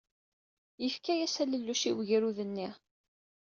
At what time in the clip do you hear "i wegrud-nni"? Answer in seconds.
1.89-2.69